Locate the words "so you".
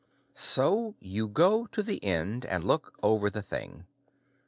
0.33-1.27